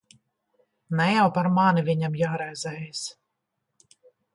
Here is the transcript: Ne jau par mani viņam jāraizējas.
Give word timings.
Ne 1.01 1.07
jau 1.17 1.27
par 1.37 1.51
mani 1.59 1.85
viņam 1.91 2.19
jāraizējas. 2.25 3.07